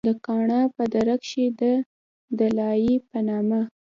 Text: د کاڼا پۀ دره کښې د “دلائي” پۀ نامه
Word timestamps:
د 0.07 0.09
کاڼا 0.25 0.61
پۀ 0.75 0.83
دره 0.93 1.15
کښې 1.23 1.45
د 1.59 1.61
“دلائي” 2.37 2.93
پۀ 3.09 3.19
نامه 3.27 3.61